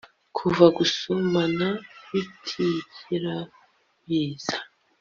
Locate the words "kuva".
0.37-0.65